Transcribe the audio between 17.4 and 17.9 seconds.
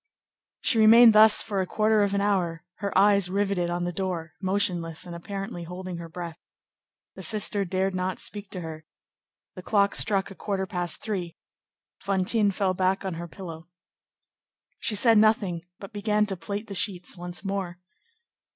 more.